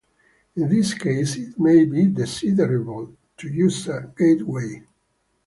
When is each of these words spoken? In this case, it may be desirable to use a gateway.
In 0.55 0.67
this 0.67 0.95
case, 0.95 1.35
it 1.37 1.59
may 1.59 1.85
be 1.85 2.07
desirable 2.07 3.15
to 3.37 3.47
use 3.47 3.87
a 3.87 4.11
gateway. 4.17 4.81